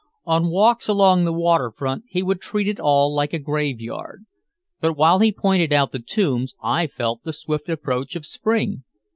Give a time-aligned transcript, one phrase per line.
[0.25, 4.25] On walks along the waterfront he would treat it all like a graveyard.
[4.79, 8.83] But while he pointed out the tombs I felt the swift approach of Spring.